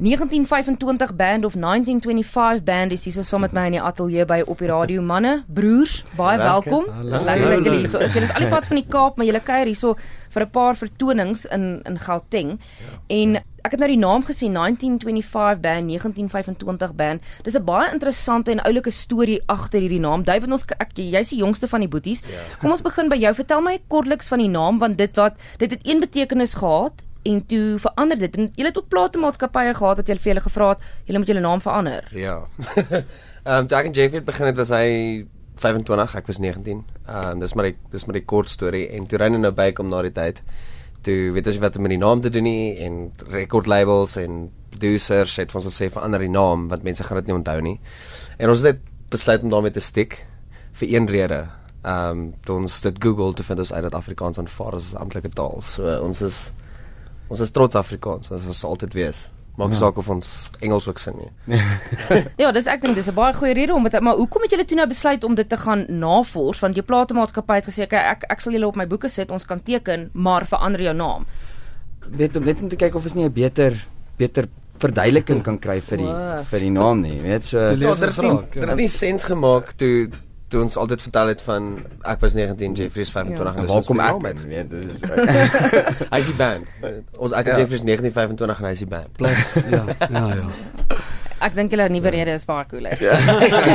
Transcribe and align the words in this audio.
1925 0.00 1.16
band 1.16 1.44
of 1.44 1.54
1925 1.54 2.62
band 2.62 2.92
is 2.92 3.04
hier 3.04 3.12
so 3.12 3.22
saam 3.26 3.40
met 3.42 3.52
my 3.52 3.64
in 3.66 3.74
die 3.74 3.80
ateljee 3.82 4.22
by 4.30 4.36
op 4.46 4.60
die 4.62 4.68
radio 4.70 5.02
manne, 5.02 5.32
broers, 5.50 6.04
baie 6.14 6.38
welkom. 6.38 6.84
Dis 7.08 7.24
lekker 7.26 7.56
dat 7.56 7.66
julle 7.66 7.80
hier 7.80 7.90
so 7.90 7.98
is. 7.98 8.14
Julle 8.14 8.28
is 8.28 8.34
al 8.36 8.46
die 8.46 8.52
pad 8.52 8.68
van 8.70 8.78
die 8.78 8.84
Kaap, 8.86 9.18
maar 9.18 9.26
julle 9.26 9.40
kuier 9.42 9.66
hierso 9.66 9.96
vir 10.30 10.44
'n 10.44 10.50
paar 10.54 10.78
vertonings 10.78 11.46
in 11.46 11.82
in 11.82 11.98
Gauteng. 11.98 12.60
En 13.08 13.42
ek 13.66 13.74
het 13.74 13.80
nou 13.80 13.88
die 13.90 13.98
naam 13.98 14.22
gesien 14.22 14.52
1925 14.52 15.60
band, 15.60 15.88
1925 15.90 16.94
band. 16.94 17.22
Dis 17.42 17.58
'n 17.58 17.64
baie 17.64 17.90
interessante 17.92 18.50
en 18.50 18.62
oulike 18.62 18.90
storie 18.90 19.42
agter 19.46 19.80
hierdie 19.80 20.00
naam. 20.00 20.22
David 20.22 20.50
ons 20.50 20.64
ek 20.78 20.94
jy's 20.94 21.30
die 21.30 21.42
jongste 21.42 21.66
van 21.66 21.80
die 21.80 21.88
boeties. 21.88 22.22
Kom 22.60 22.70
ons 22.70 22.82
begin 22.82 23.08
by 23.08 23.16
jou. 23.16 23.34
Vertel 23.34 23.60
my 23.60 23.80
kortliks 23.88 24.28
van 24.28 24.38
die 24.38 24.48
naam 24.48 24.78
want 24.78 24.96
dit 24.96 25.16
wat 25.16 25.34
dit 25.58 25.70
het 25.70 25.80
een 25.82 25.98
betekenis 25.98 26.54
gehad 26.54 27.02
en 27.30 27.40
toe 27.46 27.78
verander 27.82 28.18
dit. 28.18 28.36
En 28.36 28.50
julle 28.54 28.70
het 28.70 28.78
ook 28.78 28.88
platemaatskappye 28.92 29.74
gehad 29.74 30.00
wat 30.00 30.06
julle 30.10 30.22
vir 30.24 30.32
julle 30.32 30.44
gevra 30.44 30.68
het, 30.74 30.86
julle 31.08 31.22
moet 31.22 31.32
julle 31.32 31.44
naam 31.44 31.64
verander. 31.64 32.08
Ja. 32.16 32.38
Ehm 33.48 33.64
um, 33.64 33.68
ek 33.72 33.86
en 33.88 33.94
Jeffrey 33.96 34.20
het 34.20 34.26
begin 34.28 34.50
het 34.50 34.56
was 34.58 34.72
hy 34.74 34.88
25, 35.62 36.14
ek 36.20 36.26
was 36.26 36.40
19. 36.42 36.82
Ehm 37.06 37.30
um, 37.30 37.40
dis 37.40 37.54
maar 37.54 37.70
die 37.70 37.76
dis 37.92 38.04
maar 38.06 38.18
die 38.18 38.26
kort 38.34 38.50
storie 38.52 38.88
en 38.96 39.06
toe 39.08 39.20
ry 39.20 39.30
hy 39.32 39.40
nou 39.40 39.52
by 39.54 39.70
kom 39.72 39.88
na 39.88 40.02
die 40.04 40.14
tyd. 40.14 40.42
Toe 41.06 41.32
weet 41.34 41.46
as 41.46 41.56
jy 41.56 41.62
wat 41.62 41.78
met 41.78 41.94
die 41.94 42.00
naam 42.00 42.20
te 42.20 42.32
doen 42.34 42.44
nie 42.44 42.76
en 42.84 42.98
record 43.32 43.70
labels 43.70 44.16
en 44.20 44.48
producers 44.74 45.38
het 45.40 45.54
ons 45.54 45.68
gesê 45.70 45.88
verander 45.94 46.22
die 46.26 46.32
naam 46.32 46.66
want 46.68 46.84
mense 46.86 47.04
gaan 47.06 47.22
dit 47.22 47.30
nie 47.30 47.38
onthou 47.38 47.60
nie. 47.64 47.78
En 48.38 48.52
ons 48.52 48.62
het 48.62 48.74
net 48.74 48.92
besluit 49.10 49.42
om 49.42 49.54
daarmee 49.54 49.72
te 49.72 49.80
stiek 49.84 50.20
vir 50.80 50.94
een 50.94 51.08
rede. 51.08 51.46
Ehm 51.82 52.28
um, 52.28 52.56
ons 52.58 52.80
dit 52.84 53.02
Google 53.02 53.34
te 53.34 53.46
vind 53.46 53.64
ons 53.64 53.72
uit 53.72 53.82
dat 53.82 53.94
Afrikaans 53.94 54.38
aanvaar 54.38 54.74
as 54.74 54.94
'n 54.94 55.02
amptelike 55.06 55.34
taal. 55.34 55.62
So 55.62 55.98
ons 56.02 56.22
is 56.22 56.52
ons 57.28 57.40
is 57.40 57.50
trots 57.50 57.76
Afrikaans. 57.76 58.30
Ons 58.30 58.58
sal 58.58 58.70
altyd 58.70 58.94
wees. 58.94 59.28
Maak 59.58 59.72
nie 59.72 59.74
ja. 59.74 59.88
saak 59.88 59.96
of 59.98 60.08
ons 60.12 60.28
Engels 60.62 60.86
ook 60.86 61.00
sing 61.02 61.16
nie. 61.18 61.58
ja, 62.42 62.52
dis 62.54 62.68
ek 62.70 62.84
dink 62.84 62.94
dis 62.94 63.08
'n 63.10 63.16
baie 63.16 63.34
goeie 63.34 63.56
rede 63.58 63.74
om 63.74 63.82
dit 63.82 63.96
maar 64.00 64.14
hoekom 64.14 64.44
het 64.46 64.54
julle 64.54 64.64
toe 64.64 64.78
nou 64.78 64.86
besluit 64.86 65.24
om 65.26 65.34
dit 65.34 65.48
te 65.48 65.58
gaan 65.58 65.82
navors 65.90 66.62
want 66.62 66.78
jou 66.78 66.84
platemaatskappy 66.86 67.58
het 67.58 67.66
gesê 67.66 67.88
ek 67.88 68.22
ek 68.30 68.40
sal 68.40 68.54
julle 68.54 68.70
op 68.70 68.78
my 68.78 68.86
boeke 68.86 69.10
sit, 69.10 69.30
ons 69.34 69.44
kan 69.44 69.58
teken, 69.58 70.10
maar 70.14 70.46
verander 70.46 70.80
jou 70.86 70.94
naam. 70.94 71.26
Weet 72.06 72.36
om 72.36 72.44
net 72.44 72.62
om 72.62 72.68
te 72.68 72.78
kyk 72.78 72.94
of 72.94 73.04
ons 73.04 73.14
nie 73.14 73.26
'n 73.26 73.32
beter 73.32 73.74
beter 74.16 74.46
verduideliking 74.78 75.42
kan 75.42 75.58
kry 75.58 75.80
vir 75.80 75.98
die 75.98 76.14
vir 76.50 76.60
die 76.60 76.70
naam 76.70 77.02
nie. 77.02 77.20
Weet 77.20 77.44
so. 77.44 77.58
Ja, 77.58 77.74
dit 77.74 78.16
het 78.16 78.76
nie, 78.76 78.86
ja. 78.86 78.86
sens 78.86 79.24
gemaak 79.24 79.74
toe 79.76 80.10
toe 80.48 80.62
ons 80.64 80.76
altyd 80.80 81.02
vertel 81.02 81.32
het 81.32 81.42
van 81.44 81.68
ek 82.08 82.20
was 82.24 82.34
19 82.36 82.76
Jeffrey 82.78 83.04
is 83.04 83.12
25 83.12 83.44
ja. 83.44 83.60
en 83.60 83.68
waar 83.68 83.84
kom 83.84 84.00
ek 84.00 84.20
met 84.24 84.42
weet 84.48 84.70
dis 84.70 85.04
hy 86.12 86.20
is 86.22 86.30
die 86.32 86.38
band 86.38 86.66
ons 87.18 87.36
ek 87.36 87.52
ja. 87.52 87.58
Jeffrey 87.60 87.80
is 87.80 87.84
1925 87.84 88.62
en 88.62 88.68
hy 88.68 88.74
is 88.76 88.84
die 88.84 88.92
band 88.96 89.16
plus 89.20 89.54
ja 89.68 89.84
ja 90.08 90.26
ja 90.42 90.48
Ek 91.38 91.54
dink 91.54 91.70
julle 91.70 91.84
nuwe 91.92 92.10
rede 92.10 92.32
is 92.34 92.42
baie 92.48 92.64
cooler. 92.66 92.98
Ja. 92.98 93.14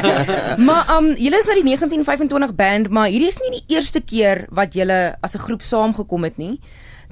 maar 0.68 0.90
um 0.98 1.14
julle 1.16 1.40
is 1.40 1.48
nou 1.48 1.56
die 1.62 1.64
1925 1.70 2.52
band, 2.60 2.90
maar 2.92 3.08
hierdie 3.08 3.30
is 3.32 3.40
nie 3.40 3.54
die 3.54 3.78
eerste 3.78 4.02
keer 4.04 4.44
wat 4.52 4.76
julle 4.76 5.16
as 5.24 5.38
'n 5.38 5.46
groep 5.46 5.64
saamgekom 5.64 6.28
het 6.28 6.36
nie. 6.38 6.60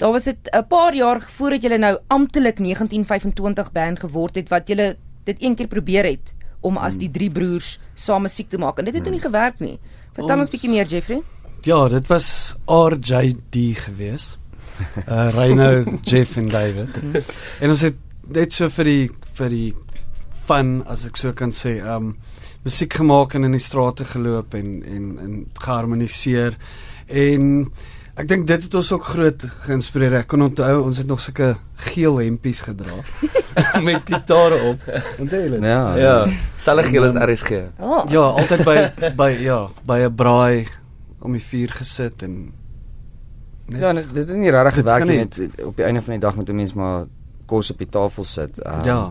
Daar 0.03 0.11
was 0.11 0.27
dit 0.27 0.49
'n 0.51 0.67
paar 0.67 0.93
jaar 0.93 1.23
voordat 1.37 1.63
julle 1.63 1.77
nou 1.77 1.95
amptelik 2.07 2.59
1925 2.59 3.71
band 3.71 3.99
geword 3.99 4.35
het 4.35 4.49
wat 4.49 4.67
julle 4.67 4.97
dit 5.23 5.37
een 5.39 5.55
keer 5.55 5.67
probeer 5.67 6.03
het 6.03 6.33
om 6.61 6.77
as 6.77 6.97
die 7.01 7.09
drie 7.11 7.29
broers 7.33 7.77
saam 7.95 8.27
musiek 8.27 8.49
te 8.49 8.59
maak 8.61 8.79
en 8.79 8.85
dit 8.85 8.95
het 8.97 9.03
toe 9.03 9.13
nie 9.13 9.23
gewerk 9.23 9.59
nie. 9.59 9.77
Vertel 10.13 10.37
ons, 10.37 10.47
ons 10.47 10.53
bietjie 10.53 10.71
meer 10.71 10.89
Jeffrey. 10.89 11.21
Ja, 11.65 11.87
dit 11.89 12.07
was 12.09 12.55
RJD 12.65 13.65
gewees. 13.85 14.35
Uh 15.05 15.29
Reino, 15.35 15.83
Jeff 16.09 16.37
en 16.37 16.49
David. 16.49 16.89
en 17.61 17.69
ons 17.69 17.81
het 17.85 17.97
net 18.31 18.53
so 18.53 18.69
vir 18.69 18.89
die 18.89 19.09
vir 19.37 19.53
die 19.53 19.69
fun 20.47 20.79
as 20.89 21.05
ek 21.07 21.19
so 21.19 21.33
kan 21.37 21.53
sê, 21.53 21.77
um 21.85 22.15
musiek 22.65 22.93
gemaak 22.93 23.35
en 23.35 23.47
in 23.47 23.55
die 23.57 23.63
strate 23.63 24.05
geloop 24.05 24.53
en 24.57 24.81
en 24.85 25.05
en 25.21 25.37
geharmoniseer 25.57 26.57
en 27.07 27.47
Ek 28.19 28.27
dink 28.27 28.47
dit 28.47 28.63
het 28.65 28.73
ons 28.75 28.89
ook 28.91 29.05
groot 29.07 29.43
geïnspireer. 29.65 30.17
Ek 30.21 30.27
kon 30.31 30.43
onthou 30.43 30.81
ons 30.83 30.97
het 30.99 31.07
nog 31.07 31.21
sulke 31.23 31.53
geel 31.91 32.19
hempies 32.19 32.59
gedra 32.65 32.97
met 33.87 34.03
gitare 34.09 34.59
op. 34.71 34.83
Onthou 35.23 35.39
jy? 35.39 35.61
Ja. 35.63 35.81
Ja. 35.95 36.15
Selle 36.59 36.83
geel 36.83 37.07
is 37.07 37.15
RSG. 37.15 37.63
Oh. 37.79 38.03
Ja, 38.11 38.27
altyd 38.41 38.65
by 38.67 38.77
by 39.15 39.29
ja, 39.39 39.61
by 39.87 40.01
'n 40.09 40.15
braai 40.15 40.67
om 41.21 41.33
die 41.37 41.43
vuur 41.43 41.71
gesit 41.79 42.23
en 42.23 42.51
net 43.71 43.81
Ja, 43.81 43.93
dit 43.93 44.27
het 44.27 44.37
nie 44.37 44.51
regtig 44.51 44.83
gewerk 44.83 45.05
nie. 45.07 45.23
Op 45.63 45.75
die 45.75 45.85
einde 45.85 46.01
van 46.01 46.13
die 46.17 46.21
dag 46.21 46.35
moet 46.35 46.49
'n 46.49 46.55
mens 46.55 46.73
maar 46.73 47.05
kos 47.45 47.71
op 47.71 47.77
die 47.77 47.89
tafel 47.89 48.23
sit. 48.23 48.59
Um, 48.65 48.83
ja 48.83 49.01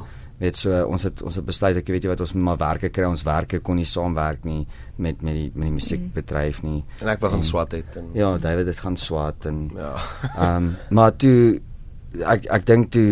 weet 0.40 0.56
so 0.56 0.76
ons 0.88 1.04
het 1.04 1.22
ons 1.22 1.36
het 1.36 1.46
besluit 1.46 1.76
ek 1.76 1.90
weet 1.92 2.06
jy 2.06 2.12
wat 2.12 2.22
ons 2.24 2.32
moet 2.36 2.46
maar 2.50 2.60
werke 2.60 2.90
kry 2.92 3.08
ons 3.08 3.24
werke 3.26 3.60
kon 3.64 3.76
nie 3.76 3.88
saamwerk 3.88 4.46
nie 4.48 4.62
met 4.96 5.20
met 5.22 5.36
die 5.36 5.50
met 5.54 5.68
die 5.68 5.74
musiekbedryf 5.76 6.62
nie. 6.66 6.80
En 7.00 7.12
ek 7.14 7.20
wou 7.20 7.32
gaan 7.34 7.44
swat 7.46 7.76
het 7.76 7.98
en 8.00 8.12
ja 8.16 8.36
David 8.40 8.72
het 8.72 8.80
gaan 8.84 8.96
swat 9.00 9.48
en 9.50 9.66
ja. 9.76 9.92
ehm 10.30 10.70
um, 10.70 10.72
maar 10.96 11.16
toe 11.16 11.60
ek 12.24 12.48
ek 12.60 12.66
dink 12.66 12.90
toe 12.96 13.10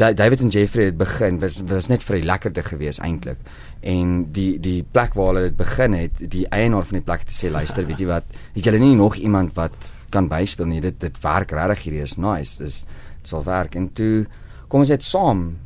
David 0.00 0.40
en 0.40 0.48
Jeffrey 0.54 0.86
het 0.88 0.96
begin 0.96 1.40
was 1.42 1.58
was 1.68 1.90
net 1.90 2.04
vir 2.06 2.20
die 2.20 2.28
lekkerte 2.28 2.62
gewees 2.64 3.02
eintlik 3.04 3.42
en 3.82 4.30
die 4.32 4.52
die 4.62 4.80
plek 4.82 5.16
waar 5.18 5.32
hulle 5.32 5.48
dit 5.48 5.56
begin 5.58 5.96
het 5.98 6.22
die 6.22 6.46
eienaar 6.48 6.86
van 6.88 7.00
die 7.00 7.04
plek 7.04 7.24
het 7.26 7.32
gesê 7.32 7.50
luister 7.50 7.88
weet 7.88 8.00
jy 8.00 8.08
wat 8.08 8.36
het 8.54 8.64
julle 8.64 8.80
nie 8.80 8.94
nog 8.96 9.18
iemand 9.18 9.56
wat 9.58 9.92
kan 10.10 10.28
byspeel 10.30 10.66
nie? 10.66 10.82
Dit 10.82 11.00
dit 11.00 11.18
werk 11.22 11.52
regtig 11.54 11.84
hierdie 11.86 12.04
is 12.04 12.16
nice 12.18 12.58
dis 12.60 12.82
dit 13.20 13.28
sal 13.28 13.44
werk. 13.44 13.76
En 13.76 13.90
toe 13.92 14.26
kom 14.68 14.84
ons 14.84 14.92
net 14.92 15.04
saam 15.04 15.58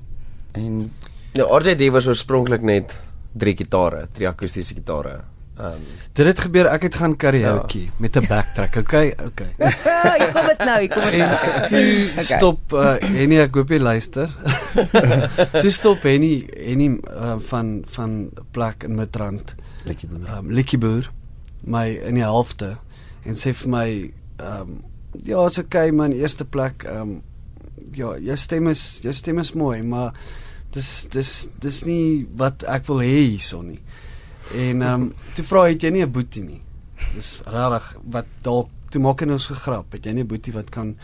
En 1.34 1.40
ja, 1.42 1.58
RJD 1.58 1.88
was 1.90 2.06
oorspronklik 2.06 2.62
net 2.62 2.92
drie 3.34 3.56
gitare, 3.58 4.04
drie 4.14 4.28
akoestiese 4.28 4.74
gitare. 4.74 5.16
Ehm 5.58 5.80
um, 5.80 5.86
dit 6.14 6.26
het 6.26 6.40
gebeur 6.44 6.68
ek 6.70 6.84
het 6.86 6.94
gaan 6.98 7.16
karaoke 7.18 7.80
ja. 7.80 7.90
met 7.98 8.16
'n 8.16 8.26
backtrack. 8.26 8.76
Okay, 8.76 9.14
okay. 9.26 9.50
Ek 9.58 10.30
kom 10.34 10.46
dit 10.46 10.62
nou, 10.62 10.78
ek 10.82 10.90
kom 10.90 11.02
dit 11.02 11.18
nou. 11.18 11.66
Toe 11.72 12.10
okay. 12.12 12.22
stop 12.22 12.72
uh, 12.72 12.94
Henny, 13.02 13.40
ek 13.42 13.54
hoop 13.54 13.70
jy 13.70 13.80
luister. 13.82 14.30
Toe 15.62 15.70
stop 15.70 16.06
Henny 16.06 16.46
Henny 16.54 16.88
uh, 17.10 17.34
van 17.50 17.82
van 17.96 18.30
plek 18.50 18.86
in 18.86 18.94
Midrand. 18.94 19.54
Likkieboer. 19.84 20.22
Ehm 20.26 20.38
um, 20.38 20.54
Likkieboer 20.54 21.10
my 21.66 21.88
in 21.98 22.14
die 22.14 22.26
helfte 22.26 22.76
en 23.24 23.34
sê 23.34 23.50
vir 23.64 23.70
my 23.74 23.88
ehm 24.38 24.60
um, 24.60 24.82
ja, 25.22 25.46
is 25.46 25.58
okay 25.58 25.90
man, 25.90 26.14
eerste 26.14 26.44
plek 26.44 26.86
ehm 26.86 27.00
um, 27.00 27.22
ja, 27.94 28.14
jou 28.18 28.36
stem 28.36 28.70
is 28.70 29.00
jou 29.02 29.12
stem 29.12 29.38
is 29.38 29.52
mooi, 29.52 29.82
maar 29.82 30.14
dis 30.74 30.90
dis 31.12 31.32
dis 31.62 31.82
nie 31.88 32.26
wat 32.38 32.64
ek 32.70 32.86
wil 32.90 33.02
hê 33.04 33.26
hierson 33.30 33.68
nie. 33.72 33.80
En 34.52 34.82
ehm 34.82 35.02
um, 35.02 35.12
toe 35.36 35.44
vra 35.48 35.66
het 35.70 35.82
jy 35.82 35.90
nie 35.90 36.04
'n 36.04 36.12
boetie 36.12 36.44
nie. 36.44 36.60
Dis 37.14 37.42
rarig 37.46 37.96
wat 38.04 38.26
dalk 38.42 38.70
toe 38.90 39.00
maak 39.02 39.22
en 39.22 39.34
ons 39.36 39.46
gegrap. 39.46 39.92
Het 39.92 40.06
jy 40.06 40.12
nie 40.12 40.24
'n 40.24 40.32
boetie 40.32 40.52
wat 40.52 40.70
kan 40.70 40.96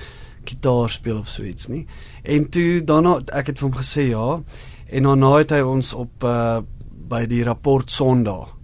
gitaar 0.45 0.91
speel 0.91 1.19
of 1.19 1.29
so 1.29 1.43
iets 1.43 1.69
nie? 1.69 1.87
En 2.23 2.49
toe 2.49 2.85
daarna 2.85 3.21
ek 3.33 3.47
het 3.47 3.59
vir 3.59 3.69
hom 3.69 3.79
gesê 3.79 4.09
ja 4.11 4.43
en 4.89 5.03
daarna 5.03 5.39
het 5.39 5.51
hy 5.51 5.61
ons 5.61 5.95
op 5.95 6.25
uh 6.25 6.63
by 7.11 7.27
die 7.27 7.43
rapport 7.43 7.91
Sondag 7.91 8.55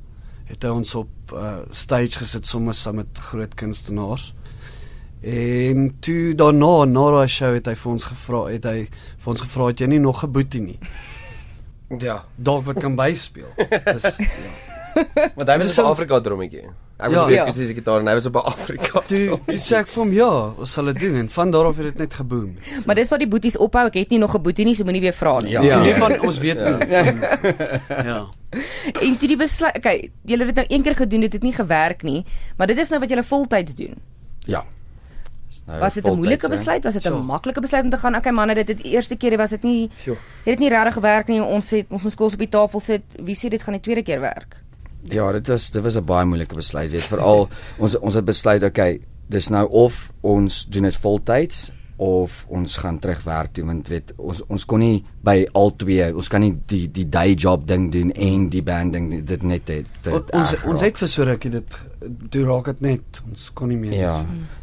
het 0.47 0.63
hy 0.63 0.71
ons 0.71 0.95
op 0.95 1.33
uh 1.35 1.59
stage 1.71 2.19
gesit 2.19 2.47
sommer 2.47 2.75
saam 2.75 2.97
met 2.97 3.19
groot 3.19 3.55
kunstenaars. 3.55 4.35
En 5.27 5.97
toe 6.01 6.35
daarna 6.35 6.85
na 6.85 7.11
daai 7.11 7.29
show 7.29 7.55
het 7.55 7.67
hy 7.67 7.75
vir 7.75 7.93
ons 7.93 8.05
gevra, 8.05 8.45
het 8.53 8.65
hy 8.65 8.87
vir 9.19 9.33
ons 9.33 9.41
gevra 9.43 9.67
het 9.73 9.81
jy 9.83 9.89
nie 9.91 9.99
nog 9.99 10.23
'n 10.23 10.31
boetie 10.33 10.63
nie. 10.63 10.79
Ja, 11.99 12.25
dalk 12.37 12.65
wat 12.65 12.79
kan 12.79 12.95
byspeel. 12.95 13.51
Dis 13.57 14.17
ja. 14.19 14.67
Maar 15.37 15.45
daai 15.45 15.59
was 15.59 15.77
'n 15.77 15.85
Afrika 15.85 16.21
drommetjie. 16.21 16.69
Ek 16.97 17.11
was 17.13 17.29
ja, 17.29 17.45
besig 17.45 17.69
ja. 17.69 17.75
gitaar 17.75 18.01
en 18.01 18.07
hy 18.07 18.15
was 18.15 18.27
op 18.27 18.37
Afrika. 18.37 19.03
Toe 19.07 19.39
toe 19.47 19.59
sê 19.61 19.77
ek 19.83 19.91
vir 19.93 20.03
hom 20.03 20.13
ja, 20.13 20.31
ons 20.57 20.73
sal 20.73 20.85
dit 20.85 21.01
doen 21.01 21.19
en 21.21 21.29
van 21.29 21.51
daar 21.51 21.67
af 21.69 21.77
het 21.77 21.91
dit 21.91 21.99
net 21.99 22.15
geboom. 22.15 22.55
Maar 22.87 22.95
dis 22.95 23.11
wat 23.13 23.21
die 23.21 23.29
boeties 23.29 23.57
ophou. 23.57 23.85
Ek 23.87 23.99
het 24.01 24.15
nie 24.15 24.19
nog 24.19 24.35
'n 24.35 24.43
boetie 24.43 24.65
nie, 24.65 24.75
so 24.75 24.85
moenie 24.85 25.03
weer 25.05 25.13
vra 25.13 25.39
nie. 25.41 25.51
Ja, 25.51 25.63
ja. 25.63 25.83
nie 25.83 25.95
van 25.95 26.21
ons 26.21 26.39
weet 26.39 26.57
nie. 26.57 26.89
Ja. 26.89 27.03
ja. 28.11 28.27
En 29.03 29.17
toe 29.19 29.29
die 29.29 29.37
besluit, 29.37 29.77
okay, 29.77 30.11
julle 30.25 30.47
het 30.47 30.55
dit 30.55 30.65
nou 30.65 30.67
een 30.71 30.83
keer 30.83 30.95
gedoen, 30.95 31.21
dit 31.21 31.33
het 31.33 31.43
nie 31.43 31.53
gewerk 31.53 32.03
nie, 32.03 32.25
maar 32.57 32.67
dit 32.67 32.79
is 32.79 32.89
nou 32.89 33.01
wat 33.01 33.09
julle 33.09 33.25
voltyds 33.25 33.75
doen. 33.75 33.95
Ja. 34.47 34.65
Nou, 35.67 35.81
was 35.81 35.95
dit 35.95 36.07
'n 36.07 36.15
moeilike 36.15 36.49
besluit? 36.49 36.85
Was 36.85 36.95
dit 36.95 37.05
'n 37.05 37.25
maklike 37.27 37.61
besluit 37.61 37.85
om 37.85 37.91
te 37.91 37.97
gaan? 37.97 38.17
Okay 38.17 38.33
manne, 38.33 38.55
dit 38.55 38.69
het 38.69 38.83
die 38.83 38.93
eerste 38.93 39.17
keer 39.17 39.37
was 39.37 39.51
dit 39.51 39.63
nie 39.63 39.91
het 40.05 40.19
dit 40.45 40.59
nie 40.59 40.69
regtig 40.69 40.93
gewerk 40.93 41.27
nie. 41.27 41.43
Ons 41.43 41.71
het 41.71 41.87
ons 41.89 42.03
moes 42.03 42.15
kos 42.15 42.33
op 42.33 42.39
die 42.39 42.49
tafel 42.49 42.81
sit. 42.81 43.03
Wie 43.19 43.35
sê 43.35 43.49
dit 43.49 43.63
gaan 43.63 43.75
die 43.75 43.83
tweede 43.83 44.03
keer 44.03 44.21
werk? 44.21 44.57
Ja, 45.03 45.33
dit 45.33 45.47
was 45.49 45.71
dit 45.71 45.83
was 45.83 45.97
'n 45.97 46.05
baie 46.05 46.25
moeilike 46.25 46.55
besluit. 46.55 46.91
Weet 46.91 47.03
veral 47.03 47.49
ons 47.79 47.99
ons 47.99 48.15
het 48.15 48.25
besluit 48.25 48.63
okay, 48.63 49.01
dis 49.27 49.49
nou 49.49 49.69
of 49.71 50.13
ons 50.21 50.67
doen 50.67 50.83
dit 50.83 50.97
voltyds 50.97 51.73
of 52.03 52.45
ons 52.53 52.77
gaan 52.83 52.99
terug 53.01 53.23
werk 53.25 53.55
toe 53.57 53.65
want 53.65 53.89
weet 53.89 54.13
ons 54.17 54.43
ons 54.53 54.67
kon 54.69 54.83
nie 54.85 55.05
by 55.25 55.47
al 55.57 55.73
twee 55.81 56.11
ons 56.13 56.29
kan 56.29 56.45
nie 56.45 56.53
die 56.69 56.85
die 56.93 57.07
day 57.09 57.35
job 57.35 57.65
ding 57.69 57.89
doen 57.93 58.13
en 58.13 58.49
die 58.53 58.63
band 58.63 58.93
ding 58.93 59.09
dit 59.25 59.43
net 59.43 59.67
dit, 59.67 59.89
dit 60.05 60.35
ons 60.37 60.55
ons 60.65 60.85
het 60.85 61.01
vir 61.01 61.09
so 61.09 61.25
rukkie 61.25 61.55
dit 61.57 61.81
toe 62.31 62.45
raak 62.45 62.73
dit 62.75 62.85
net 62.91 63.23
ons 63.25 63.49
kon 63.57 63.73
nie 63.73 63.81
meer 63.81 63.97
ja 63.97 64.15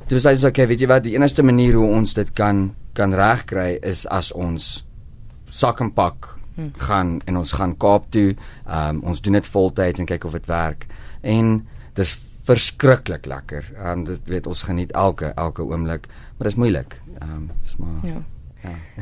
dit 0.05 0.15
was 0.17 0.29
also 0.29 0.51
okay 0.53 0.69
weet 0.69 0.85
jy 0.85 0.91
wat 0.93 1.07
die 1.07 1.15
enigste 1.17 1.45
manier 1.45 1.79
hoe 1.79 1.89
ons 1.97 2.13
dit 2.13 2.33
kan 2.37 2.69
kan 2.93 3.13
regkry 3.17 3.79
is 3.81 4.05
as 4.13 4.31
ons 4.31 4.83
sak 5.49 5.81
en 5.81 5.91
pak 5.93 6.33
hmm. 6.55 6.71
gaan 6.77 7.21
en 7.25 7.37
ons 7.37 7.51
gaan 7.51 7.77
Kaap 7.77 8.09
toe. 8.09 8.35
Ehm 8.67 8.89
um, 8.89 9.01
ons 9.09 9.21
doen 9.21 9.33
dit 9.33 9.47
voltyds 9.47 9.99
en 9.99 10.09
kyk 10.09 10.25
of 10.25 10.37
dit 10.37 10.45
werk. 10.45 10.85
En 11.21 11.67
dis 11.93 12.17
verskriklik 12.43 13.25
lekker. 13.25 13.71
Ehm 13.77 13.99
um, 13.99 14.03
dit 14.03 14.21
weet 14.25 14.47
ons 14.47 14.61
geniet 14.67 14.91
elke 14.91 15.33
elke 15.35 15.63
oomblik, 15.63 16.07
maar 16.37 16.47
dis 16.47 16.59
moeilik. 16.59 17.01
Ehm 17.19 17.35
um, 17.35 17.51
dis 17.63 17.75
maar 17.77 17.99
Ja. 18.03 18.21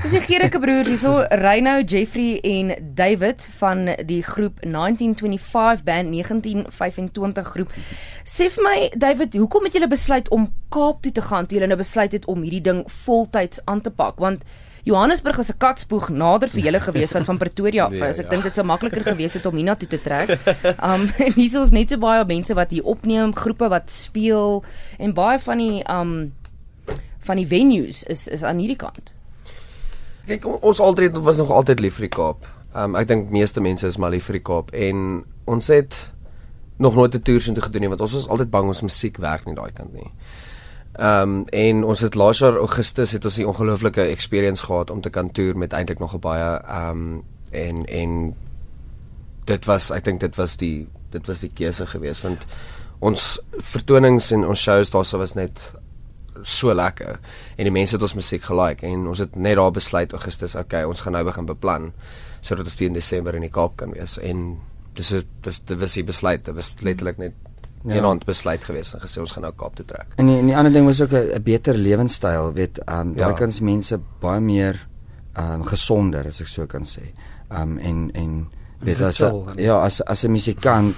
Dis 0.01 0.13
die 0.15 0.21
Gerike 0.23 0.59
broers 0.59 0.87
hierso, 0.89 1.19
Reynou, 1.37 1.83
Jeffrey 1.85 2.39
en 2.47 2.71
David 2.97 3.43
van 3.59 3.83
die 4.09 4.23
groep 4.25 4.61
1925 4.63 5.83
band 5.85 6.09
1925 6.15 7.51
groep. 7.53 7.75
Sê 8.25 8.49
vir 8.55 8.65
my 8.65 8.89
David, 8.97 9.37
hoekom 9.37 9.67
het 9.67 9.77
julle 9.77 9.91
besluit 9.91 10.31
om 10.33 10.49
Kaap 10.73 11.03
toe 11.05 11.11
te 11.11 11.21
gaan 11.21 11.45
toe 11.45 11.59
julle 11.59 11.69
nou 11.69 11.77
besluit 11.77 12.15
het 12.15 12.25
om 12.31 12.41
hierdie 12.41 12.63
ding 12.71 12.83
voltyds 13.05 13.61
aan 13.69 13.83
te 13.85 13.93
pak? 13.93 14.17
Want 14.23 14.45
Johannesburg 14.83 15.37
is 15.37 15.49
'n 15.51 15.57
katspoeg 15.57 16.09
nader 16.09 16.49
vir 16.49 16.61
julle 16.63 16.79
gewees 16.79 17.11
wat 17.13 17.23
van 17.23 17.37
Pretoria 17.37 17.85
af 17.85 17.91
is. 18.09 18.19
Ek 18.19 18.29
dink 18.29 18.43
dit 18.43 18.55
sou 18.55 18.65
makliker 18.65 19.03
gewees 19.03 19.33
het 19.33 19.45
om 19.45 19.55
hiernatoe 19.55 19.87
te 19.87 20.01
trek. 20.01 20.29
Um 20.83 21.07
en 21.25 21.33
hier 21.33 21.45
is 21.45 21.55
ons 21.55 21.71
net 21.71 21.89
so 21.89 21.97
baie 21.97 22.25
mense 22.25 22.53
wat 22.53 22.71
hier 22.71 22.83
opneem, 22.83 23.33
groepe 23.35 23.69
wat 23.69 23.91
speel 23.91 24.63
en 24.99 25.13
baie 25.13 25.39
van 25.39 25.57
die 25.57 25.83
um 25.89 26.33
van 27.19 27.37
die 27.37 27.45
venues 27.47 28.03
is 28.03 28.27
is 28.27 28.43
aan 28.43 28.57
hierdie 28.57 28.75
kant. 28.77 29.13
Kyk, 30.27 30.45
on- 30.45 30.59
ons 30.61 30.79
altyd 30.79 31.17
was 31.21 31.37
nog 31.37 31.49
altyd 31.51 31.79
lief 31.79 31.95
vir 31.95 32.07
die 32.09 32.15
Kaap. 32.15 32.45
Um 32.75 32.95
ek 32.95 33.07
dink 33.07 33.29
meeste 33.29 33.61
mense 33.61 33.87
is 33.87 33.97
maar 33.97 34.09
lief 34.11 34.25
vir 34.25 34.33
die 34.33 34.45
Kaap 34.45 34.71
en 34.73 35.23
ons 35.45 35.67
het 35.67 36.09
nog 36.79 36.95
nooit 36.95 37.13
'n 37.15 37.21
toer 37.21 37.41
so 37.41 37.53
toe 37.53 37.63
gedoen 37.63 37.81
nie 37.81 37.89
want 37.89 38.01
ons 38.01 38.13
was 38.13 38.27
altyd 38.27 38.49
bang 38.49 38.67
ons 38.67 38.81
musiek 38.81 39.17
werk 39.17 39.45
nie 39.45 39.55
daai 39.55 39.71
kant 39.71 39.93
nie. 39.93 40.09
Um 40.99 41.45
en 41.55 41.83
ons 41.83 41.99
het 42.03 42.15
laas 42.15 42.39
jaar 42.39 42.57
Augustus 42.59 43.11
het 43.11 43.25
ons 43.25 43.37
'n 43.37 43.45
ongelooflike 43.45 44.01
experience 44.01 44.65
gehad 44.65 44.89
om 44.89 45.01
te 45.01 45.09
kan 45.09 45.31
toer 45.31 45.57
met 45.57 45.73
eintlik 45.73 45.99
nog 45.99 46.13
'n 46.13 46.19
baie 46.19 46.61
um 46.89 47.23
en 47.51 47.85
en 47.85 48.35
dit 49.45 49.65
was 49.65 49.91
ek 49.91 50.03
dink 50.03 50.19
dit 50.19 50.35
was 50.35 50.57
die 50.57 50.87
dit 51.09 51.27
was 51.27 51.39
die 51.39 51.51
keuse 51.53 51.85
geweest 51.85 52.21
want 52.21 52.45
ons 52.99 53.39
vertonings 53.51 54.31
en 54.31 54.47
ons 54.47 54.61
shows 54.61 54.89
daarso 54.89 55.17
was 55.17 55.33
net 55.33 55.73
so 56.41 56.73
lekker 56.73 57.19
en 57.57 57.67
die 57.67 57.73
mense 57.73 57.95
het 57.95 58.01
ons 58.01 58.17
musiek 58.17 58.43
gelike 58.43 58.85
en 58.87 59.07
ons 59.07 59.19
het 59.19 59.35
net 59.35 59.55
daar 59.55 59.71
besluit 59.71 60.13
Augustus 60.13 60.55
okay 60.55 60.83
ons 60.83 61.01
gaan 61.01 61.13
nou 61.13 61.23
begin 61.27 61.45
beplan 61.45 61.91
sodat 62.41 62.65
ons 62.65 62.75
teen 62.75 62.93
Desember 62.93 63.35
in 63.35 63.41
die 63.41 63.53
Kaap 63.53 63.77
kan 63.81 63.91
wees 63.97 64.17
en 64.19 64.57
dis 64.93 65.13
dis 65.41 65.59
dit 65.59 65.79
was 65.79 65.97
die 65.97 66.03
besluit 66.07 66.45
dit 66.45 66.55
was 66.55 66.75
letterlik 66.81 67.17
net 67.17 67.33
Ja. 67.83 67.89
ja. 67.93 67.95
eenhand 67.95 68.25
besluit 68.25 68.63
geweest 68.63 68.93
en 68.93 68.99
gesê 69.01 69.19
ons 69.19 69.31
gaan 69.31 69.43
nou 69.43 69.53
Kaap 69.57 69.75
toe 69.75 69.85
trek 69.85 70.07
En 70.15 70.27
die, 70.27 70.37
en 70.37 70.45
die 70.45 70.55
ander 70.57 70.71
ding 70.73 70.85
was 70.85 71.01
ook 71.01 71.11
'n 71.11 71.35
'n 71.35 71.43
beter 71.43 71.75
lewenstyl, 71.77 72.53
weet, 72.53 72.77
ehm 72.85 72.99
um, 72.99 73.13
daai 73.15 73.29
Ja. 73.31 73.37
kans 73.37 73.59
mense 73.61 73.99
baie 74.19 74.39
meer 74.39 74.87
ehm 75.35 75.53
um, 75.53 75.63
gesonder 75.65 76.27
as 76.27 76.41
ek 76.41 76.47
so 76.47 76.65
kan 76.67 76.83
sê. 76.83 77.13
Ehm 77.49 77.61
um, 77.61 77.77
en 77.77 78.11
en 78.13 78.47
weet 78.83 79.01
as 79.01 79.21
a, 79.21 79.31
ja, 79.57 79.75
as 79.85 80.01
as 80.01 80.23
'n 80.25 80.31
musikant, 80.31 80.95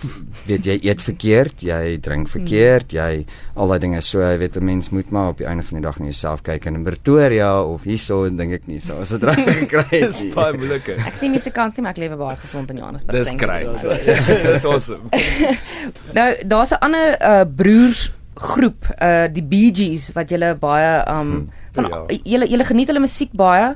weet 0.47 0.65
jy 0.65 0.79
eet 0.83 1.01
verkeerd, 1.01 1.61
jy 1.61 1.97
drink 2.01 2.27
verkeerd, 2.29 2.91
jy 2.93 3.25
al 3.55 3.67
daai 3.67 3.79
dinge. 3.79 4.01
So 4.01 4.19
jy 4.21 4.37
weet 4.37 4.55
'n 4.57 4.63
mens 4.65 4.89
moet 4.91 5.11
maar 5.11 5.29
op 5.29 5.37
die 5.37 5.45
einde 5.45 5.63
van 5.63 5.81
die 5.81 5.83
dag 5.87 5.99
na 5.99 6.05
jouself 6.05 6.41
kyk 6.43 6.65
en 6.65 6.75
in 6.75 6.83
Pretoria 6.83 7.61
of 7.63 7.83
hierso 7.83 8.23
en 8.25 8.37
dink 8.37 8.53
ek 8.53 8.67
nie 8.67 8.79
so. 8.79 8.99
As 9.01 9.09
dit 9.09 9.23
reg 9.23 9.35
gekry 9.67 9.83
het. 9.89 10.11
dis 10.11 10.33
baie 10.33 10.53
moeiliker 10.57 10.97
Ek 11.07 11.15
sien 11.15 11.31
musikant 11.31 11.75
nie, 11.77 11.81
maar 11.83 11.91
ek 11.91 11.97
lewe 11.97 12.17
baie 12.17 12.37
gesond 12.37 12.69
in 12.71 12.77
Johannesburg. 12.77 13.17
dis 13.17 13.33
great 13.37 13.81
dis 14.53 14.65
awesome 14.65 15.09
Nou, 16.13 16.33
daar's 16.47 16.71
'n 16.71 16.79
ander 16.81 17.17
uh 17.21 17.43
broers 17.55 18.11
groep, 18.35 18.85
uh 19.01 19.27
die 19.31 19.43
Bee 19.43 19.71
Gees 19.75 20.11
wat 20.13 20.29
julle 20.29 20.55
baie 20.55 21.03
um 21.09 21.49
van 21.73 21.85
Ja. 21.89 22.05
julle 22.23 22.47
julle 22.47 22.63
geniet 22.63 22.87
hulle 22.87 22.99
musiek 22.99 23.31
baie 23.33 23.75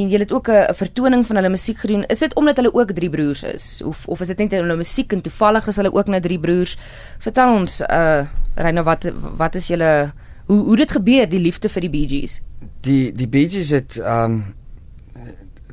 en 0.00 0.08
julle 0.08 0.22
het 0.24 0.32
ook 0.32 0.48
'n 0.48 0.74
vertoning 0.74 1.26
van 1.26 1.36
hulle 1.36 1.48
musiek 1.48 1.78
gedoen. 1.78 2.04
Is 2.08 2.18
dit 2.18 2.34
omdat 2.34 2.56
hulle 2.56 2.74
ook 2.74 2.90
drie 2.92 3.10
broers 3.10 3.42
is 3.42 3.82
of 3.84 4.06
of 4.06 4.20
is 4.20 4.26
dit 4.26 4.38
net 4.38 4.50
hulle 4.50 4.76
musiek 4.76 5.12
en 5.12 5.20
toevallig 5.20 5.66
is 5.68 5.76
hulle 5.76 5.92
ook 5.94 6.06
nou 6.06 6.20
drie 6.20 6.38
broers? 6.38 6.76
Vertel 7.18 7.52
ons 7.54 7.80
uh 7.80 8.24
Reina 8.54 8.82
wat 8.82 9.10
wat 9.36 9.54
is 9.54 9.66
julle 9.68 10.12
hoe 10.46 10.64
hoe 10.64 10.76
dit 10.76 10.90
gebeur 10.90 11.28
die 11.28 11.40
liefde 11.40 11.68
vir 11.68 11.80
die 11.80 11.90
Bee 11.90 12.08
Gees? 12.08 12.40
Die 12.80 13.12
die 13.14 13.28
Bee 13.28 13.48
Gees 13.50 13.70
het 13.70 13.96
ehm 13.98 14.24
um, 14.24 14.54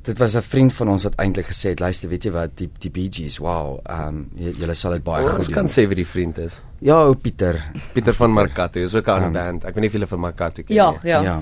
dit 0.03 0.17
was 0.17 0.35
'n 0.35 0.41
vriend 0.41 0.73
van 0.73 0.87
ons 0.89 1.03
wat 1.03 1.15
eintlik 1.15 1.45
gesê 1.45 1.69
het, 1.69 1.79
luister, 1.79 2.09
weet 2.09 2.23
jy 2.23 2.31
wat, 2.31 2.49
die 2.57 2.69
die 2.79 2.89
Bee 2.89 3.09
Gees, 3.11 3.37
wow, 3.37 3.79
ehm 3.85 4.07
um, 4.07 4.29
julle 4.35 4.73
sal 4.73 4.91
dit 4.91 5.03
baie 5.03 5.25
goed 5.27 5.37
ons 5.37 5.45
doen. 5.47 5.55
kan 5.55 5.65
sê 5.67 5.87
wie 5.87 5.95
die 5.95 6.07
vriend 6.07 6.37
is 6.37 6.63
Ja, 6.81 7.03
o 7.03 7.13
Pieter. 7.13 7.71
Pieter 7.93 8.13
van 8.13 8.31
Marcato 8.31 8.79
is 8.79 8.95
ook 8.95 9.07
'n 9.07 9.23
Um, 9.23 9.33
band 9.33 9.63
ek 9.65 9.73
weet 9.75 9.79
nie 9.81 9.87
of 9.87 9.93
julle 9.93 10.07
van 10.07 10.19
Marcato 10.19 10.63
ken 10.63 10.75
Ja, 10.75 10.89
nie. 10.91 10.99
ja. 11.03 11.21
Ja. 11.21 11.41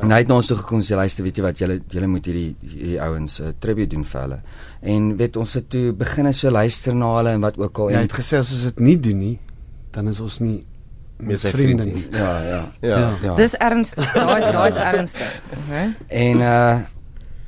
En 0.00 0.10
hy 0.10 0.18
het 0.22 0.28
na 0.28 0.34
ons 0.40 0.46
toe 0.48 0.56
gekom 0.56 0.80
en 0.80 0.84
sê 0.86 0.96
luister, 0.96 1.24
weet 1.24 1.36
jy 1.36 1.42
wat, 1.44 1.58
julle 1.60 1.80
julle 1.92 2.08
moet 2.08 2.26
hierdie 2.26 2.56
hierdie 2.64 3.00
ouens 3.04 3.40
'n 3.40 3.44
uh, 3.50 3.52
tribute 3.60 3.90
doen 3.94 4.04
vir 4.04 4.20
hulle. 4.20 4.38
En 4.82 5.16
weet 5.16 5.36
ons 5.36 5.54
het 5.54 5.70
toe 5.70 5.92
begin 5.92 6.32
so 6.32 6.50
luister 6.50 6.94
na 6.94 7.16
hulle 7.16 7.30
en 7.30 7.40
wat 7.40 7.58
ook 7.58 7.78
al 7.78 7.90
Jy 7.90 7.96
en 7.96 8.02
het 8.08 8.12
gesê 8.12 8.38
as 8.38 8.52
ons 8.52 8.62
dit 8.62 8.80
nie 8.80 8.96
doen 9.00 9.18
nie, 9.18 9.38
dan 9.90 10.08
is 10.08 10.20
ons 10.20 10.40
nie 10.40 10.64
Meer 11.18 11.38
sy 11.38 11.50
vriende 11.50 11.82
vriend 11.82 11.94
nie. 11.94 12.18
ja, 12.18 12.32
ja. 12.42 12.62
ja, 12.80 12.88
Ja. 12.88 13.12
Ja. 13.22 13.34
Dis 13.34 13.54
ernstig. 13.54 14.12
Daai 14.14 14.40
is 14.40 14.50
daai 14.52 14.68
is 14.68 14.76
ernstig. 14.76 15.42
Okay? 15.66 15.94
En 16.08 16.36
uh 16.40 16.80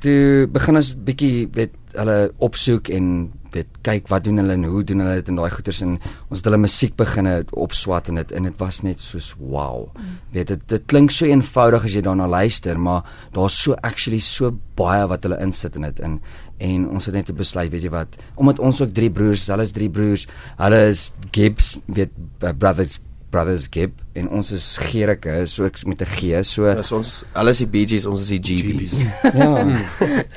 toe 0.05 0.47
begin 0.51 0.75
ons 0.75 0.95
bietjie 1.07 1.47
weet 1.53 1.73
hulle 1.95 2.31
opsoek 2.37 2.89
en 2.93 3.31
weet 3.55 3.79
kyk 3.87 4.09
wat 4.11 4.25
doen 4.27 4.41
hulle 4.41 4.57
en 4.57 4.67
hoe 4.69 4.83
doen 4.83 5.03
hulle 5.03 5.19
dit 5.21 5.31
en 5.31 5.39
daai 5.39 5.49
goeters 5.53 5.81
en 5.85 5.95
ons 5.97 6.37
het 6.37 6.49
hulle 6.49 6.61
musiek 6.61 6.95
begine 6.99 7.37
opswat 7.65 8.11
en 8.11 8.21
dit 8.21 8.33
en 8.35 8.49
dit 8.49 8.61
was 8.61 8.81
net 8.85 9.01
soos 9.03 9.31
wow. 9.39 9.87
Weet 10.35 10.53
dit 10.53 10.67
dit 10.75 10.87
klink 10.91 11.13
so 11.15 11.27
eenvoudig 11.29 11.87
as 11.87 11.95
jy 11.95 12.03
daarna 12.05 12.27
luister, 12.29 12.79
maar 12.79 13.07
daar's 13.35 13.57
so 13.61 13.77
actually 13.81 14.21
so 14.23 14.51
baie 14.75 15.07
wat 15.07 15.25
hulle 15.25 15.39
insit 15.43 15.79
in 15.79 15.87
dit 15.87 16.03
in 16.03 16.19
en 16.63 16.85
ons 16.87 17.05
het 17.09 17.15
net 17.15 17.31
besluit, 17.35 17.71
weet 17.71 17.83
jy 17.83 17.91
wat, 17.91 18.13
omdat 18.39 18.61
ons 18.63 18.79
ook 18.81 18.93
drie 18.95 19.09
broers 19.11 19.43
is, 19.43 19.49
hulle 19.51 19.65
is 19.67 19.73
drie 19.75 19.89
broers. 19.91 20.23
Hulle 20.61 20.79
is 20.87 21.09
Gibbs, 21.35 21.73
weet 21.91 22.13
uh, 22.43 22.53
brothers 22.55 23.01
brothers 23.35 23.67
Gibb 23.71 23.99
en 24.15 24.29
ons 24.39 24.51
is 24.55 24.65
Gerike, 24.79 25.41
so 25.51 25.65
ek 25.67 25.81
met 25.85 26.01
'n 26.01 26.07
G, 26.15 26.39
so 26.47 26.71
Dis 26.79 26.91
ons 26.95 27.11
hulle 27.35 27.51
is 27.51 27.59
die 27.59 27.67
Bee 27.67 27.85
Gees, 27.91 28.05
ons 28.07 28.21
is 28.23 28.31
die 28.31 28.39
GBs. 28.39 28.95
Ja. 29.35 29.51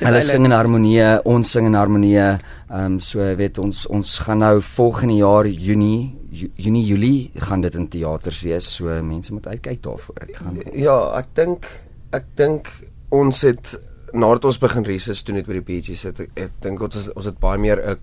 Hulle 0.02 0.20
sing 0.26 0.44
in 0.48 0.54
harmonie, 0.56 1.02
ons 1.24 1.50
sing 1.54 1.66
in 1.70 1.74
harmonie. 1.78 2.16
Ehm 2.18 2.38
um, 2.70 3.00
so 3.00 3.22
weet 3.38 3.58
ons 3.62 3.86
ons 3.86 4.18
gaan 4.26 4.38
nou 4.42 4.58
volgende 4.60 5.14
jaar 5.22 5.46
Junie 5.46 6.14
Ju- 6.30 6.50
Junie 6.56 6.84
Julie 6.84 7.30
gaan 7.40 7.60
dit 7.64 7.74
in 7.74 7.88
teaters 7.88 8.42
wees. 8.44 8.66
So 8.76 8.84
mense 9.02 9.32
moet 9.32 9.46
uitkyk 9.46 9.82
daarvoor. 9.82 10.26
Dit 10.26 10.36
gaan 10.36 10.58
Ja, 10.74 10.98
ek 11.18 11.26
dink 11.34 11.66
ek 12.12 12.24
dink 12.36 12.68
ons 13.10 13.40
het 13.42 13.78
nadat 14.12 14.44
ons 14.44 14.58
begin 14.58 14.84
research 14.84 15.22
doen 15.24 15.36
het 15.36 15.46
by 15.46 15.52
die 15.58 15.60
Bee 15.64 15.82
Gees, 15.82 16.02
het 16.08 16.20
ek, 16.20 16.30
ek 16.36 16.52
dink 16.64 16.80
ons 16.80 17.08
ons 17.14 17.24
het 17.26 17.38
baie 17.40 17.58
meer 17.58 17.78
'n 17.80 17.96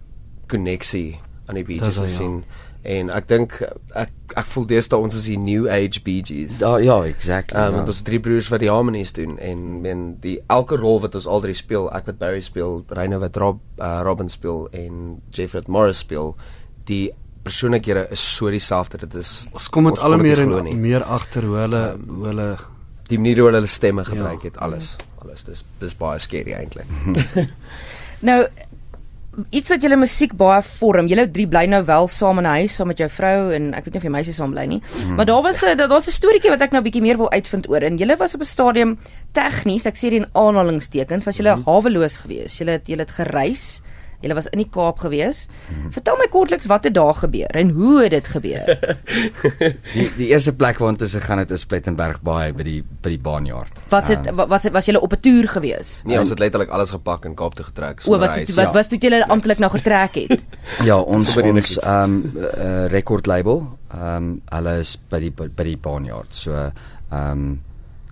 koneksie 0.48 1.20
aan 1.48 1.56
die 1.56 1.64
Bee 1.64 1.80
Gees 1.80 1.98
al, 2.00 2.06
ja. 2.06 2.42
En 2.86 3.10
ek 3.10 3.28
dink 3.28 3.56
ek 3.98 4.12
ek 4.38 4.48
voel 4.54 4.66
deesdae 4.70 5.00
ons 5.00 5.16
is 5.18 5.26
die 5.30 5.38
new 5.42 5.66
age 5.72 6.02
Bee 6.06 6.22
Gees. 6.26 6.58
da, 6.62 6.76
ja, 6.84 7.00
exactly. 7.08 7.58
Ehm 7.58 7.74
um, 7.74 7.80
ja. 7.82 7.86
ons 7.88 8.02
drie 8.06 8.20
broers 8.20 8.50
wat 8.54 8.62
die 8.62 8.70
harmonies 8.70 9.14
doen 9.16 9.38
en 9.42 9.86
en 9.86 10.06
die 10.22 10.38
elke 10.54 10.78
rol 10.78 11.00
wat 11.02 11.16
ons 11.16 11.26
al 11.28 11.42
drie 11.42 11.56
speel, 11.58 11.90
ek 11.96 12.06
wat 12.12 12.20
Barry 12.22 12.42
speel, 12.46 12.84
Reyne 12.90 13.20
wat 13.22 13.38
Rob 13.42 13.62
uh, 13.80 14.02
Robin 14.06 14.30
speel 14.30 14.68
en 14.72 15.22
Jeffrey 15.34 15.64
Morris 15.68 16.04
speel, 16.06 16.36
die 16.86 17.10
persoonlikhede 17.46 18.08
is 18.12 18.22
so 18.36 18.50
dieselfde. 18.50 18.98
Dit 19.06 19.16
is 19.16 19.48
Ons 19.54 19.70
kom 19.70 19.84
met 19.90 19.98
ons 19.98 20.06
al 20.06 20.18
dit 20.18 20.22
meer 20.28 20.44
en 20.46 20.82
meer 20.82 21.04
agter 21.04 21.46
hoe 21.46 21.58
hulle 21.64 21.84
hoe 22.08 22.28
hulle 22.28 22.48
die 23.10 23.18
manier 23.22 23.42
hoe 23.44 23.52
hulle 23.52 23.68
stemme 23.70 24.06
gebruik 24.06 24.42
Ja. 24.44 24.50
het, 24.50 24.58
alles. 24.58 24.96
Alles 25.22 25.44
dis 25.44 25.66
dis 25.80 25.94
baie 25.98 26.20
scary 26.20 26.54
eintlik. 26.54 26.86
Nou 28.26 28.46
iets 29.52 29.70
wat 29.70 29.82
julle 29.82 29.96
musiek 29.96 30.34
baie 30.38 30.62
vorm. 30.62 31.08
Julle 31.08 31.32
drie 31.32 31.48
bly 31.48 31.66
nou 31.66 31.84
wel 31.86 32.08
saam 32.08 32.38
in 32.40 32.46
'n 32.46 32.56
huis 32.62 32.76
saam 32.76 32.88
met 32.88 32.98
jou 32.98 33.10
vrou 33.10 33.52
en 33.54 33.74
ek 33.74 33.86
weet 33.86 33.94
nie 33.94 34.00
of 34.00 34.04
jy 34.04 34.10
meisie 34.10 34.34
saam 34.34 34.52
bly 34.52 34.66
nie. 34.66 34.82
Mm. 34.82 35.16
Maar 35.16 35.26
daar 35.26 35.42
was 35.42 35.64
'n 35.64 35.78
daar- 35.78 35.88
daar's 35.90 36.08
'n 36.08 36.12
storieetjie 36.12 36.50
wat 36.50 36.62
ek 36.62 36.72
nou 36.72 36.82
bietjie 36.84 37.02
meer 37.02 37.18
wil 37.18 37.32
uitvind 37.32 37.70
oor. 37.70 37.82
En 37.82 37.98
julle 37.98 38.18
was 38.18 38.36
op 38.36 38.42
'n 38.42 38.46
stadium 38.46 38.98
tegnies, 39.34 39.86
ek 39.86 39.96
sê 39.96 40.10
dit 40.10 40.14
in 40.14 40.28
aanhalingstekens, 40.34 41.26
was 41.26 41.38
julle 41.38 41.56
mm. 41.56 41.64
haweloos 41.66 42.18
geweest. 42.18 42.58
Julle 42.60 42.72
het 42.72 42.88
julle 42.88 43.02
het 43.02 43.12
gereis. 43.12 43.82
Julle 44.26 44.34
was 44.40 44.48
in 44.50 44.58
die 44.64 44.70
Kaap 44.74 45.00
geweest. 45.04 45.52
Mm. 45.70 45.92
Vertel 45.94 46.18
my 46.18 46.26
kortliks 46.34 46.66
wat 46.72 46.84
het 46.90 46.94
daar 46.98 47.14
gebeur 47.14 47.52
en 47.54 47.70
hoe 47.78 48.02
het 48.02 48.12
dit 48.16 48.28
gebeur? 48.34 48.66
die 49.96 50.08
die 50.18 50.28
eerste 50.32 50.56
plek 50.58 50.80
waar 50.82 50.96
ons 50.96 51.14
gegaan 51.14 51.44
het 51.44 51.52
is 51.54 51.66
Plettenberg 51.70 52.22
Baai 52.26 52.54
by 52.58 52.66
die 52.66 52.80
by 53.06 53.14
die 53.14 53.22
baanjaard. 53.22 53.84
Was 53.94 54.08
dit 54.10 54.26
Ehm, 54.26 54.36
wa- 54.40 54.48
was 54.50 54.66
dit 54.66 54.74
was 54.74 54.86
julle 54.90 55.02
op 55.02 55.14
'n 55.14 55.20
toer 55.22 55.48
geweest? 55.58 56.06
Nee, 56.06 56.18
ons 56.20 56.30
het 56.30 56.40
letterlik 56.40 56.70
alles 56.70 56.90
gepak 56.90 57.26
en 57.26 57.36
Kaap 57.36 57.54
toe 57.54 57.66
getrek. 57.66 58.02
O, 58.08 58.18
was 58.18 58.34
dit 58.34 58.54
was 58.56 58.66
ja. 58.68 58.74
was 58.74 58.88
toe 58.88 58.98
julle 58.98 59.28
amptelik 59.28 59.58
nou 59.60 59.72
getrek 59.72 60.16
het? 60.16 60.44
Ja, 60.90 60.98
ons 61.00 61.34
die 61.34 61.44
ons 61.44 61.54
Nickies. 61.54 61.78
ehm 61.84 62.04
um, 62.04 62.34
uh, 62.58 62.86
record 62.88 63.26
label, 63.28 63.78
ehm 63.94 64.16
um, 64.16 64.42
hulle 64.50 64.78
is 64.80 64.98
by 65.10 65.20
die 65.20 65.32
by 65.32 65.64
die 65.64 65.78
baanjaard. 65.78 66.36
So 66.36 66.52
ehm 67.12 67.32
um, 67.32 67.62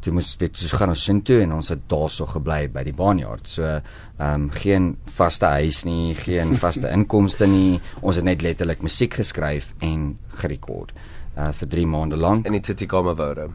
toe 0.04 0.14
moes 0.14 0.34
weet 0.40 0.60
ons 0.62 0.76
gaan 0.78 0.92
ons 0.94 1.06
sin 1.08 1.22
toe 1.26 1.40
en 1.46 1.56
ons 1.56 1.72
het 1.72 1.84
daarso 1.92 2.28
gebly 2.34 2.68
by 2.74 2.84
die 2.88 2.96
baanjaard. 2.96 3.48
So 3.48 3.66
ehm 3.68 3.82
um, 4.28 4.50
geen 4.54 4.94
vaste 5.18 5.50
huis 5.58 5.84
nie, 5.88 6.14
geen 6.20 6.56
vaste 6.64 6.92
inkomste 6.92 7.48
nie. 7.48 7.80
Ons 8.02 8.20
het 8.22 8.28
net 8.28 8.46
letterlik 8.46 8.84
musiek 8.84 9.14
geskryf 9.22 9.74
en 9.82 10.14
gerekord 10.44 10.94
uh 11.38 11.52
vir 11.58 11.70
3 11.70 11.86
maande 11.90 12.18
lank. 12.18 12.46
in 12.46 12.62
die 12.62 12.88
Kamer 12.88 13.16
woude. 13.16 13.50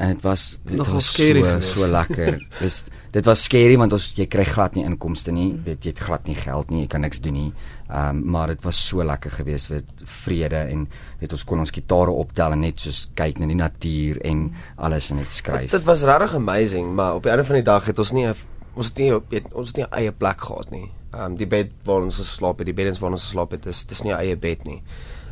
En 0.00 0.14
dit 0.14 0.22
was 0.24 0.58
dit 0.64 0.80
was 0.80 1.12
so 1.12 1.24
geweest. 1.24 1.68
so 1.68 1.86
lekker. 1.86 2.38
Dis 2.62 2.84
dit 3.12 3.26
was 3.26 3.42
scary 3.44 3.76
want 3.78 3.92
ons 3.92 4.06
jy 4.16 4.24
kry 4.30 4.46
glad 4.48 4.78
nie 4.78 4.84
inkomste 4.88 5.32
nie. 5.34 5.50
Weet 5.66 5.84
jy 5.84 5.92
het 5.92 6.02
glad 6.06 6.30
nie 6.30 6.36
geld 6.38 6.70
nie, 6.72 6.84
jy 6.84 6.90
kan 6.94 7.04
niks 7.04 7.20
doen 7.20 7.36
nie. 7.36 7.50
Ehm 7.90 8.16
um, 8.16 8.22
maar 8.32 8.54
dit 8.54 8.64
was 8.64 8.80
so 8.80 9.04
lekker 9.04 9.34
geweest 9.34 9.72
met 9.74 10.04
vrede 10.24 10.62
en 10.72 10.86
weet 11.20 11.34
ons 11.36 11.44
kon 11.44 11.60
ons 11.60 11.74
gitare 11.74 12.14
optel 12.22 12.56
en 12.56 12.64
net 12.64 12.80
soos 12.80 13.02
kyk 13.18 13.42
na 13.42 13.50
die 13.50 13.58
natuur 13.58 14.22
en 14.30 14.46
alles 14.76 15.10
en 15.10 15.20
net 15.20 15.36
skryf. 15.36 15.68
Dit 15.74 15.84
was 15.84 16.06
regtig 16.08 16.38
amazing, 16.40 16.94
maar 16.94 17.20
op 17.20 17.28
die 17.28 17.34
einde 17.34 17.44
van 17.44 17.60
die 17.60 17.68
dag 17.68 17.92
het 17.92 17.98
ons 17.98 18.14
nie 18.16 18.28
ons 18.30 18.86
het 18.86 18.98
nie 19.02 19.12
weet, 19.12 19.52
ons 19.52 19.68
het 19.68 19.76
nie 19.76 19.84
'n 19.84 19.94
eie 20.00 20.12
plek 20.12 20.40
gehad 20.40 20.70
nie. 20.70 20.88
Ehm 21.12 21.32
um, 21.32 21.36
die 21.36 21.46
bed 21.46 21.72
waar 21.84 22.02
ons 22.02 22.16
geslaap 22.16 22.58
het, 22.58 22.66
die 22.66 22.78
beddens 22.80 22.98
waar 22.98 23.10
ons 23.12 23.28
geslaap 23.28 23.50
het, 23.50 23.66
is 23.66 23.84
dis 23.84 24.02
nie 24.02 24.12
'n 24.12 24.18
eie 24.18 24.36
bed 24.36 24.64
nie. 24.64 24.82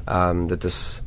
Ehm 0.07 0.31
um, 0.31 0.47
dit 0.47 0.65
is 0.65 1.03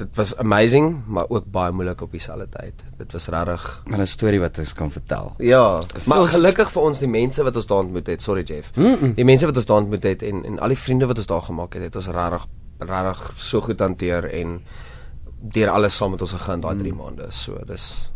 dit 0.00 0.16
was 0.16 0.32
amazing, 0.40 1.02
maar 1.06 1.28
ook 1.28 1.46
baie 1.52 1.72
moeilik 1.72 2.00
op 2.00 2.12
dieselfde 2.14 2.48
tyd. 2.50 2.84
Dit 2.98 3.12
was 3.12 3.28
regtig 3.32 3.82
'n 3.86 4.06
storie 4.06 4.40
wat 4.40 4.58
ons 4.58 4.72
kan 4.72 4.90
vertel. 4.90 5.34
Ja, 5.38 5.82
maar 6.06 6.26
gelukkig 6.26 6.72
vir 6.72 6.82
ons 6.82 6.98
die 6.98 7.08
mense 7.08 7.42
wat 7.42 7.56
ons 7.56 7.66
daar 7.66 7.78
ontmoet 7.78 8.06
het, 8.06 8.22
sorry 8.22 8.42
Jeff. 8.42 8.70
Mm 8.76 8.96
-mm. 9.00 9.14
Die 9.14 9.24
mense 9.24 9.46
wat 9.46 9.56
ons 9.56 9.66
daar 9.66 9.76
ontmoet 9.76 10.02
het 10.02 10.22
en 10.22 10.44
en 10.44 10.58
al 10.58 10.68
die 10.68 10.78
vriende 10.78 11.06
wat 11.06 11.18
ons 11.18 11.26
daar 11.26 11.42
gemaak 11.42 11.74
het, 11.74 11.82
het 11.82 11.96
ons 11.96 12.06
regtig 12.06 12.46
regtig 12.78 13.32
so 13.36 13.60
goed 13.60 13.80
hanteer 13.80 14.24
en 14.24 14.60
deur 15.40 15.68
alles 15.68 15.96
saam 15.96 16.10
met 16.10 16.20
ons 16.20 16.32
gegaan 16.32 16.60
daai 16.60 16.76
3 16.76 16.94
maande. 16.94 17.26
So 17.30 17.58
dis 17.66 18.10